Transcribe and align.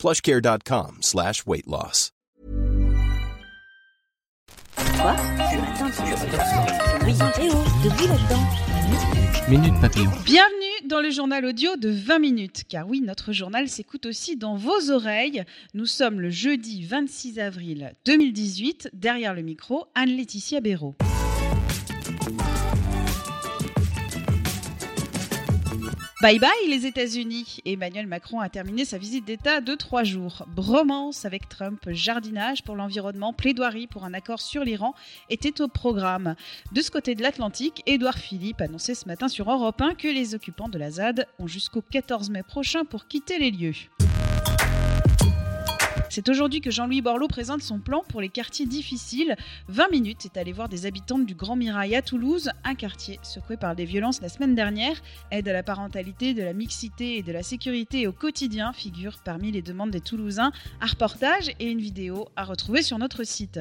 plushcare.com 0.00 0.98
slash 1.02 1.46
weight 1.46 1.66
loss. 1.66 2.10
Minute 9.48 9.74
Papillon. 9.80 10.10
Bienvenue 10.24 10.86
dans 10.86 11.00
le 11.00 11.10
journal 11.10 11.44
audio 11.44 11.76
de 11.76 11.90
20 11.90 12.18
minutes. 12.18 12.64
Car 12.68 12.88
oui, 12.88 13.02
notre 13.02 13.32
journal 13.32 13.68
s'écoute 13.68 14.06
aussi 14.06 14.36
dans 14.36 14.56
vos 14.56 14.90
oreilles. 14.90 15.44
Nous 15.74 15.86
sommes 15.86 16.20
le 16.20 16.30
jeudi 16.30 16.82
26 16.84 17.38
avril 17.38 17.92
2018. 18.06 18.90
Derrière 18.94 19.34
le 19.34 19.42
micro, 19.42 19.86
Anne-Laetitia 19.94 20.60
Béraud. 20.60 20.94
Bye 26.20 26.38
bye 26.38 26.50
les 26.68 26.84
États-Unis. 26.84 27.60
Emmanuel 27.64 28.06
Macron 28.06 28.40
a 28.40 28.50
terminé 28.50 28.84
sa 28.84 28.98
visite 28.98 29.24
d'État 29.24 29.62
de 29.62 29.74
trois 29.74 30.04
jours. 30.04 30.44
Bromance 30.54 31.24
avec 31.24 31.48
Trump, 31.48 31.80
jardinage 31.88 32.62
pour 32.62 32.76
l'environnement, 32.76 33.32
plaidoirie 33.32 33.86
pour 33.86 34.04
un 34.04 34.12
accord 34.12 34.38
sur 34.38 34.62
l'Iran 34.62 34.94
étaient 35.30 35.62
au 35.62 35.68
programme. 35.68 36.34
De 36.72 36.82
ce 36.82 36.90
côté 36.90 37.14
de 37.14 37.22
l'Atlantique, 37.22 37.82
Édouard 37.86 38.18
Philippe 38.18 38.60
annonçait 38.60 38.94
ce 38.94 39.08
matin 39.08 39.28
sur 39.28 39.50
Europe 39.50 39.80
1 39.80 39.94
que 39.94 40.08
les 40.08 40.34
occupants 40.34 40.68
de 40.68 40.78
la 40.78 40.90
ZAD 40.90 41.26
ont 41.38 41.46
jusqu'au 41.46 41.80
14 41.80 42.28
mai 42.28 42.42
prochain 42.42 42.84
pour 42.84 43.06
quitter 43.06 43.38
les 43.38 43.50
lieux. 43.50 44.09
C'est 46.10 46.28
aujourd'hui 46.28 46.60
que 46.60 46.72
Jean-Louis 46.72 47.02
Borloo 47.02 47.28
présente 47.28 47.62
son 47.62 47.78
plan 47.78 48.02
pour 48.08 48.20
les 48.20 48.28
quartiers 48.28 48.66
difficiles. 48.66 49.36
20 49.68 49.92
minutes 49.92 50.24
est 50.24 50.36
allé 50.36 50.52
voir 50.52 50.68
des 50.68 50.84
habitantes 50.84 51.24
du 51.24 51.36
Grand 51.36 51.54
Mirail 51.54 51.94
à 51.94 52.02
Toulouse, 52.02 52.50
un 52.64 52.74
quartier 52.74 53.20
secoué 53.22 53.56
par 53.56 53.76
des 53.76 53.84
violences 53.84 54.20
la 54.20 54.28
semaine 54.28 54.56
dernière. 54.56 55.00
Aide 55.30 55.46
à 55.46 55.52
la 55.52 55.62
parentalité, 55.62 56.34
de 56.34 56.42
la 56.42 56.52
mixité 56.52 57.18
et 57.18 57.22
de 57.22 57.30
la 57.30 57.44
sécurité 57.44 58.08
au 58.08 58.12
quotidien 58.12 58.72
figurent 58.72 59.20
parmi 59.24 59.52
les 59.52 59.62
demandes 59.62 59.92
des 59.92 60.00
Toulousains. 60.00 60.50
Un 60.80 60.86
reportage 60.86 61.52
et 61.60 61.70
une 61.70 61.80
vidéo 61.80 62.26
à 62.34 62.42
retrouver 62.42 62.82
sur 62.82 62.98
notre 62.98 63.22
site. 63.22 63.60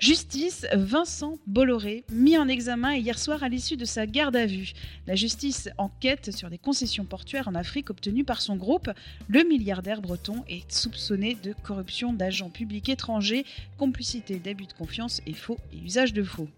Justice, 0.00 0.64
Vincent 0.72 1.38
Bolloré, 1.46 2.04
mis 2.12 2.38
en 2.38 2.46
examen 2.46 2.94
hier 2.94 3.18
soir 3.18 3.42
à 3.42 3.48
l'issue 3.48 3.76
de 3.76 3.84
sa 3.84 4.06
garde 4.06 4.36
à 4.36 4.46
vue. 4.46 4.72
La 5.06 5.16
justice 5.16 5.68
enquête 5.76 6.30
sur 6.34 6.50
des 6.50 6.58
concessions 6.58 7.04
portuaires 7.04 7.48
en 7.48 7.54
Afrique 7.54 7.90
obtenues 7.90 8.24
par 8.24 8.40
son 8.40 8.56
groupe. 8.56 8.90
Le 9.28 9.42
milliardaire 9.42 10.00
breton 10.00 10.44
est 10.48 10.70
soupçonné 10.70 11.36
de 11.42 11.52
corruption 11.64 12.12
d'agents 12.12 12.50
publics 12.50 12.88
étrangers, 12.88 13.44
complicité 13.76 14.38
d'abus 14.38 14.66
de 14.66 14.72
confiance 14.72 15.20
et 15.26 15.34
faux 15.34 15.58
et 15.72 15.78
usage 15.78 16.12
de 16.12 16.22
faux. 16.22 16.48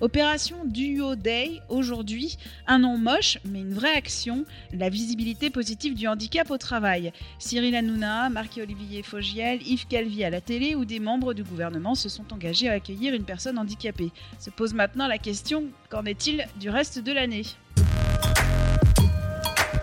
Opération 0.00 0.64
Duo 0.64 1.14
Day, 1.14 1.60
aujourd'hui, 1.68 2.38
un 2.66 2.78
nom 2.78 2.96
moche, 2.96 3.36
mais 3.44 3.60
une 3.60 3.74
vraie 3.74 3.92
action, 3.92 4.46
la 4.72 4.88
visibilité 4.88 5.50
positive 5.50 5.92
du 5.94 6.08
handicap 6.08 6.50
au 6.50 6.56
travail. 6.56 7.12
Cyril 7.38 7.76
Hanouna, 7.76 8.30
Marc-Olivier 8.30 9.02
Fogiel, 9.02 9.60
Yves 9.60 9.86
Calvi 9.88 10.24
à 10.24 10.30
la 10.30 10.40
télé 10.40 10.74
ou 10.74 10.86
des 10.86 11.00
membres 11.00 11.34
du 11.34 11.44
gouvernement 11.44 11.94
se 11.94 12.08
sont 12.08 12.32
engagés 12.32 12.70
à 12.70 12.72
accueillir 12.72 13.12
une 13.12 13.24
personne 13.24 13.58
handicapée. 13.58 14.10
Se 14.38 14.48
pose 14.48 14.72
maintenant 14.72 15.06
la 15.06 15.18
question, 15.18 15.64
qu'en 15.90 16.06
est-il 16.06 16.46
du 16.58 16.70
reste 16.70 16.98
de 16.98 17.12
l'année? 17.12 17.44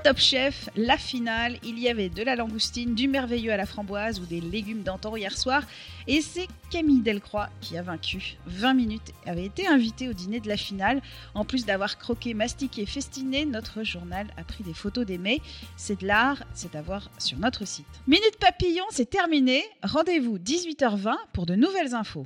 Top 0.08 0.20
Chef, 0.20 0.70
la 0.78 0.98
finale, 0.98 1.58
il 1.66 1.78
y 1.78 1.90
avait 1.90 2.08
de 2.08 2.24
la 2.24 2.38
langoustine, 2.38 2.96
du 2.96 3.10
merveilleux 3.10 3.52
à 3.52 3.58
la 3.58 3.66
framboise 3.66 4.22
ou 4.22 4.26
des 4.26 4.40
légumes 4.40 4.82
d'antan 4.82 5.18
hier 5.18 5.38
soir. 5.38 5.64
Et 6.08 6.22
c'est 6.22 6.48
Camille 6.70 7.02
Delcroix 7.02 7.50
qui 7.60 7.78
a 7.78 7.82
vaincu. 7.82 8.38
20 8.46 8.74
minutes 8.74 9.12
avait 9.26 9.44
été 9.44 9.68
invitée 9.68 10.08
au 10.08 10.14
dîner 10.14 10.40
de 10.40 10.48
la 10.48 10.56
finale. 10.56 11.02
En 11.36 11.44
plus 11.44 11.66
d'avoir 11.66 11.98
croqué, 11.98 12.34
mastiqué, 12.34 12.86
festiné, 12.86 13.46
notre 13.46 13.84
journal 13.84 14.28
a 14.38 14.46
pris 14.46 14.64
des 14.64 14.74
photos 14.74 15.06
des. 15.06 15.42
C'est 15.76 16.00
de 16.00 16.08
l'art, 16.08 16.42
c'est 16.54 16.76
à 16.78 16.82
voir 16.82 17.12
sur 17.18 17.38
notre 17.38 17.68
site. 17.68 17.86
Minute 18.08 18.38
Papillon, 18.40 18.86
c'est 18.92 19.10
terminé. 19.10 19.62
Rendez-vous 19.84 20.38
18h20 20.38 21.16
pour 21.34 21.46
de 21.46 21.56
nouvelles 21.56 21.94
infos. 21.94 22.26